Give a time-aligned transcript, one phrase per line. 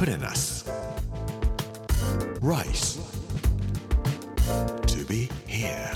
[0.00, 0.64] プレナス
[2.40, 3.02] Rice.
[4.86, 5.94] To be here.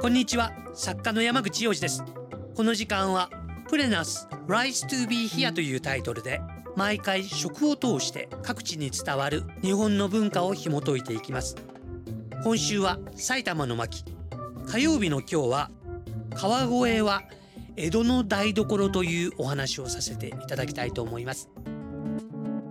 [0.00, 0.50] こんにちは。
[0.74, 2.02] 作家の山口洋二です。
[2.56, 3.30] この時間は
[3.68, 6.40] プレナス Rise to be here というタイトルで
[6.74, 11.54] 毎回食を通して各地に伝わる日本の文化を紐解いていきます。
[12.42, 14.04] 今週は埼玉の巻。
[14.66, 15.70] 火曜日の今日は
[16.40, 17.22] 川越は
[17.76, 21.50] 江戸の台所というお話をさせていただきたいと思います。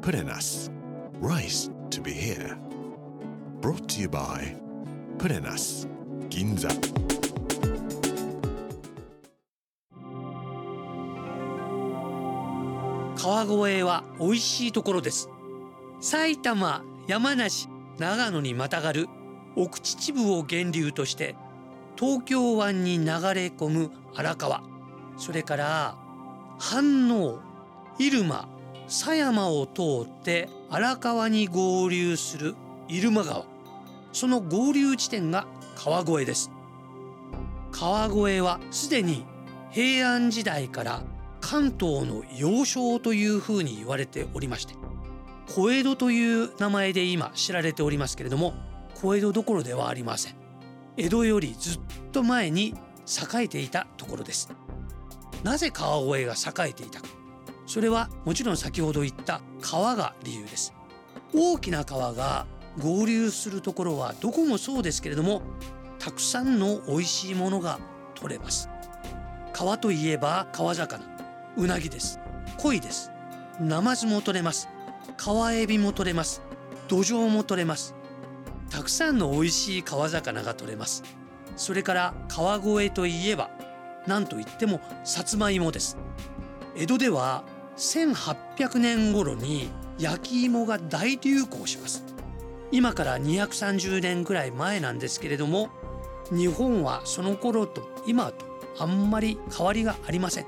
[0.02, 0.72] プレナス
[1.22, 2.58] Rice to be here.
[3.62, 4.58] Brought to you by
[5.20, 5.88] プレナス
[6.32, 6.68] 銀座
[13.22, 15.30] 川越は美味しいところです。
[16.02, 17.67] 埼玉山梨
[18.00, 19.06] 長野にまたがる
[19.56, 21.36] 奥秩父を源流として
[21.99, 24.64] 東京湾に流れ込む荒川。
[25.17, 25.97] それから
[26.58, 27.39] 飯能
[27.97, 28.47] 入間
[28.88, 32.55] 狭山を通って荒川に合流する
[32.88, 33.45] 入間川。
[34.14, 36.52] その合流地点が川越です。
[37.73, 39.25] 川越はすでに
[39.70, 41.03] 平安時代から
[41.42, 44.73] 関東の要衝というふうに言われておりまして
[45.53, 48.53] 小江戸という名前で今知られておりますけれども
[48.95, 50.48] 小江戸どころではありません。
[51.00, 51.80] 江戸よりずっ
[52.11, 52.75] と前に
[53.08, 54.52] 栄えていたところです。
[55.44, 57.08] なぜ川越が栄えていたか。
[57.66, 60.73] それはもちろん先ほど言った川が理由です。
[61.33, 62.45] 大きな川が
[62.77, 65.42] 合流するところはどこもそうですけれども
[66.00, 67.80] たくさんの美味しいものが
[68.16, 68.70] 取れます。
[69.53, 71.02] 川といえば川魚。
[71.55, 72.20] うなぎです。
[72.58, 73.09] 鯉です。
[73.61, 74.67] ナマズも取れます。
[75.16, 76.42] 川エビも取れます。
[76.89, 77.95] 土壌も取れます。
[78.90, 81.04] くさんの美味しい川魚が取れます。
[81.56, 83.52] それから川越といえば
[84.08, 85.95] 何といってもさつまいもです。
[86.76, 87.44] 江戸では
[87.78, 92.04] 1800年頃に焼き芋が大流行します。
[92.72, 95.70] 今から230年くらい前なんですけれども
[96.32, 98.45] 日本はその頃と今と
[98.80, 100.45] あんまり変わりがありません。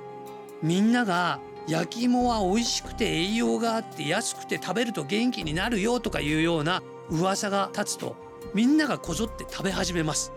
[0.64, 6.82] みんなが焼き芋は美味しくて栄養があって安くて食べると元気になるよとかいうような
[7.12, 10.34] 噂が立つとみんながこぞって食べ始めます。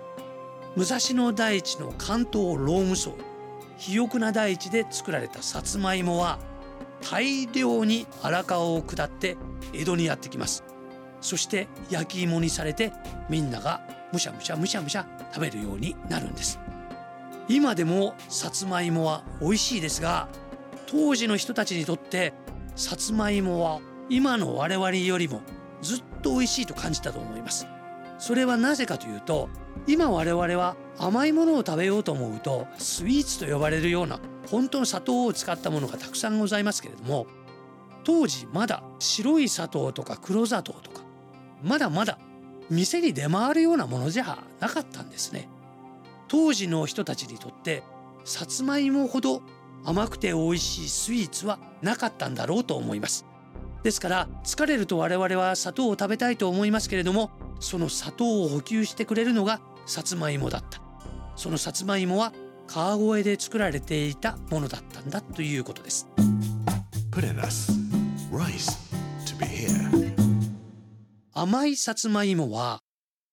[0.77, 3.17] 武蔵野大地の関東ローム層
[3.77, 6.39] 肥沃な大地で作られたさつまいもは
[7.09, 9.37] 大量に荒川を下って
[9.73, 10.65] 江戸にやってきます。
[11.21, 12.93] そして焼き芋にされて
[13.29, 13.81] みんなが
[14.13, 16.59] むしゃむしゃむしゃむしゃ食べるようになるんです。
[17.49, 20.29] 今でもさつまいもは美味しいですが
[20.87, 22.33] 当時の人たちにとって
[22.77, 25.43] さつまいもは今の我々よりも
[25.83, 27.67] ずっと美味しいと感じたと思います。
[28.25, 29.51] それはなぜかというと
[29.87, 37.27] 今我々は甘いものを食べようと思うとスイーツと呼ばれるような本当の砂糖を使ったものがたくさんございますけれども
[38.03, 41.03] 当時まだ白い砂糖とか黒砂糖とか
[41.63, 42.19] まだまだ
[42.71, 45.51] 店に出回るようなものじゃなかったんですね。
[46.27, 47.83] 当時の人たちにとって
[48.25, 49.43] さつまいもほど
[49.85, 53.27] 甘くて美味しいスイーツはなかったんだろうと思います。
[53.83, 57.31] ですから疲れると我々は砂糖を食べたいと思いますけれども
[57.61, 60.81] その砂糖を補給してくれるのがさつまいもだった。
[61.37, 62.33] そのさつまいもは
[62.67, 66.09] 川越で作られていたものだったんだということです。
[71.33, 72.81] 甘いさつまいもは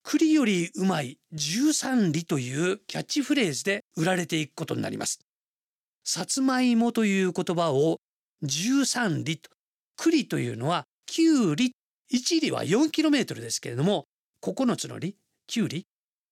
[0.04, 5.20] 栗よりうまい13里というキャッチフレーズで売られていくことになります。
[6.04, 8.00] さつまいもという言葉を
[8.44, 9.50] 13里と
[9.96, 11.74] 栗というのは9里
[12.12, 14.06] 1里は 4km ですけれども
[14.42, 15.16] 9つの里
[15.50, 15.86] 9里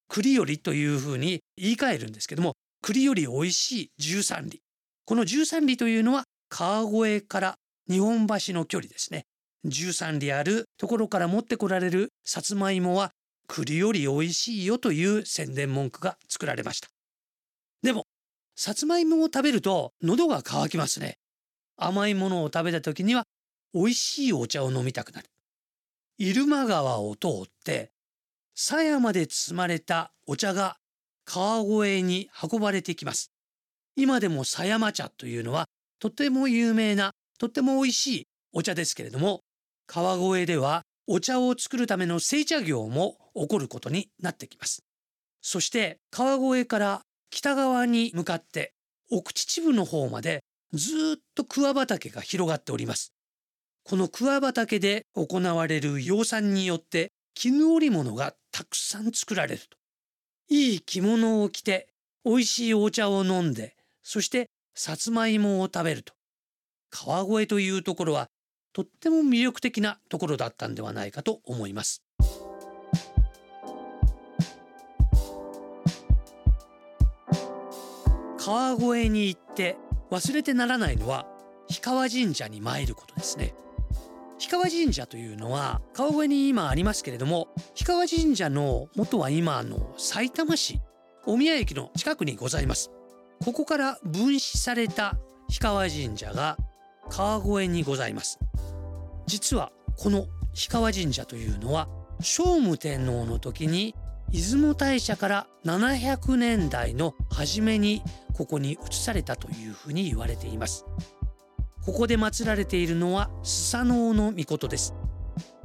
[0.08, 4.60] 栗よりというふうに言い換えるんですけども栗より美味しい13里。
[5.06, 7.56] この13里というのは川越から
[7.90, 9.26] 日本橋の距離ですね。
[9.66, 13.12] 13里あるところから持ってこられるさつまいもは
[13.48, 16.88] 栗より美味しいよという宣伝文句が作られました。
[17.84, 18.06] でも
[18.56, 21.18] さつまいもを食べると喉が渇きますね。
[21.76, 23.26] 甘いものを食べた時には
[23.74, 25.28] 美味しいお茶を飲みたくなる。
[26.18, 27.32] 入間川を通っ
[27.64, 27.92] て
[28.62, 30.76] 狭山で積まれたお茶が
[31.24, 33.32] 川越に運ばれてきます。
[33.96, 35.68] 今でも狭山茶というのは
[35.98, 39.40] とても有名なとても美味しいお茶ですけれども
[39.88, 44.84] 川越ではお茶を作るための製茶業も起こることになってきます。
[45.42, 48.74] そして川越から北側に向かって
[49.10, 53.14] 奥秩父の方までずっと桑畑が広がっております。
[53.86, 59.78] この桑畑で行われる養蚕によって絹織物がたくさん作られると。
[60.50, 61.88] いい着物を着て
[62.26, 66.14] 美味しいお茶を飲んでそしてさつまいもを食べると。
[66.90, 68.28] 川越というところは
[68.74, 72.04] とっても魅力的なところだったんではないかと思います。
[78.38, 79.78] 川越に行って
[80.12, 81.26] 忘れてならないのは
[81.70, 83.54] 氷川神社に参ることですね。
[84.40, 90.80] 氷川神社というのは川越に今ありますけれども氷川神社の元は今の埼玉市
[91.26, 92.90] 大宮駅の近くにございます。
[93.44, 96.58] ここから分祀された氷川神社が
[97.10, 98.40] 川越にございます。
[99.28, 100.32] 実はこの氷
[100.70, 101.90] 川神社というのは
[102.22, 103.94] 聖武天皇の時に
[104.32, 108.02] 出雲大社から700年代の初めに
[108.34, 110.86] ここに移されたというふうに言われています。
[111.86, 114.94] ここで祀られているのはスサノオノミコトです。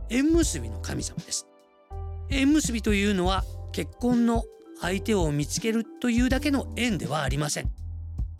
[0.08, 1.46] 縁結びの神様です。
[2.30, 4.44] 縁結びというのは結婚の
[4.80, 7.70] 相手を見つけるというだけの縁ではありません。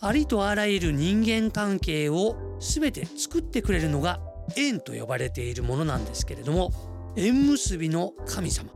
[0.01, 4.21] ありとあらゆる人間関係を全て作ってくれるのが
[4.57, 6.73] 縁と呼ばれているものなんですけれども
[7.17, 8.71] 縁結びの神様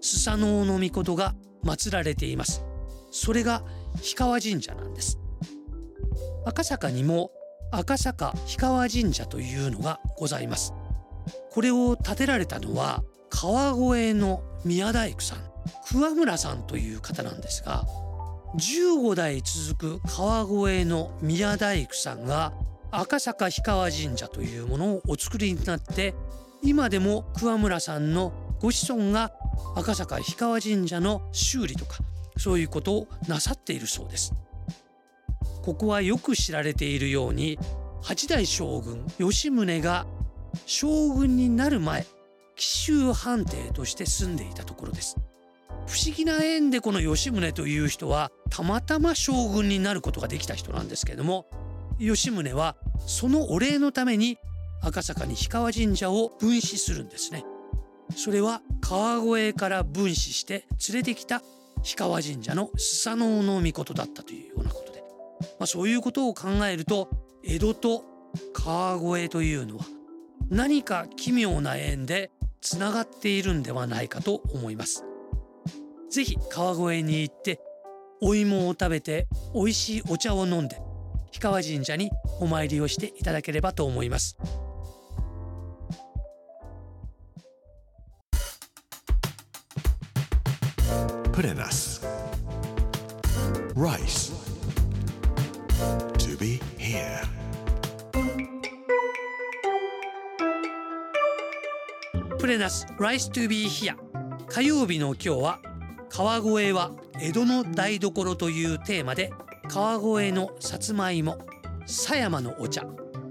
[0.00, 1.34] スサノオノミコトが
[1.64, 2.64] 祀られています。
[3.10, 3.62] それが
[3.96, 5.18] 氷川神社なんです。
[6.44, 7.30] 赤坂にも
[7.72, 10.72] 赤坂氷川神社というのがございます。
[11.50, 15.38] これを建てられたのは川越の宮大工さん
[15.86, 17.84] 桑村さんという方なんですが
[18.56, 22.52] 15代続く川越の宮大工さんが
[22.90, 26.14] 赤坂氷川神社というものをお作りになって
[26.62, 29.32] 今でも桑村さんのご子孫が
[29.76, 31.98] 赤坂氷川神社の修理とか
[32.36, 34.32] そういうことをなさっているそうです。
[35.62, 37.58] ここはよく知られているように
[38.02, 40.06] 八代将軍吉宗が
[40.66, 42.04] 将軍になる前
[42.56, 45.16] 紀州藩邸として住んでいたところです。
[45.86, 51.46] 不思議な縁でこの吉宗という人はたまたま将軍になることができた人なんですけれども
[51.98, 52.76] 吉宗は
[53.06, 54.38] そのお礼のために
[54.80, 57.44] 赤坂に氷川神社を分祀するんですね。
[58.16, 61.40] それは川越から分祀して連れてきた
[61.82, 64.91] 氷川神社のスサノオノミコトだったというようなこと、
[65.58, 67.10] まあ、そういうことを考えると
[67.44, 68.04] 江戸と
[68.52, 69.84] 川越というのは
[70.48, 75.04] 何か奇妙な縁でつながっているんではないかと思います
[76.10, 77.60] ぜひ川越に行って
[78.20, 80.76] お芋を食べて美味しいお茶を飲んで
[81.26, 82.10] 氷川神社に
[82.40, 84.36] お参りをしていただければと思います
[91.32, 91.98] Purenas.
[93.74, 94.21] Rice.
[96.18, 97.20] To be here.
[102.38, 103.96] プレナス Rice to be here
[104.48, 105.60] 火曜日の今日は
[106.08, 106.90] 川越は
[107.20, 109.32] 江戸の台所というテーマで
[109.68, 111.38] 川越のさつまいも
[111.86, 112.84] 狭山のお茶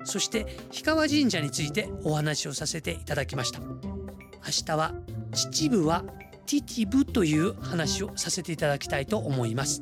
[0.04, 3.60] そして氷川神社についてお話をさせていただきました。
[3.60, 4.94] 明日は
[5.32, 6.04] 秩父は
[6.46, 9.82] ティティブという話をさせていただきたいと思います。